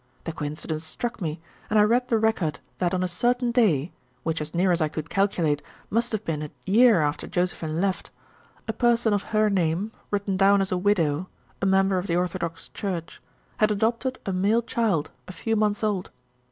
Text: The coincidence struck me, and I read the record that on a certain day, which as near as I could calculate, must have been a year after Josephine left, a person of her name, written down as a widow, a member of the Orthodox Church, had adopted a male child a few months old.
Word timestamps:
The 0.23 0.31
coincidence 0.31 0.83
struck 0.83 1.21
me, 1.21 1.39
and 1.69 1.77
I 1.77 1.83
read 1.83 2.07
the 2.07 2.17
record 2.17 2.57
that 2.79 2.91
on 2.91 3.03
a 3.03 3.07
certain 3.07 3.51
day, 3.51 3.91
which 4.23 4.41
as 4.41 4.55
near 4.55 4.71
as 4.71 4.81
I 4.81 4.87
could 4.87 5.11
calculate, 5.11 5.61
must 5.91 6.11
have 6.11 6.25
been 6.25 6.41
a 6.41 6.49
year 6.65 7.01
after 7.01 7.27
Josephine 7.27 7.79
left, 7.79 8.09
a 8.67 8.73
person 8.73 9.13
of 9.13 9.21
her 9.29 9.47
name, 9.47 9.91
written 10.09 10.37
down 10.37 10.59
as 10.59 10.71
a 10.71 10.75
widow, 10.77 11.27
a 11.61 11.67
member 11.67 11.99
of 11.99 12.07
the 12.07 12.15
Orthodox 12.15 12.69
Church, 12.69 13.21
had 13.57 13.69
adopted 13.69 14.17
a 14.25 14.33
male 14.33 14.63
child 14.63 15.11
a 15.27 15.31
few 15.31 15.55
months 15.55 15.83
old. 15.83 16.09